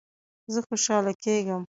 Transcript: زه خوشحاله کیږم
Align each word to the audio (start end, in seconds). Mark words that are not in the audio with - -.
زه 0.53 0.59
خوشحاله 0.67 1.13
کیږم 1.23 1.63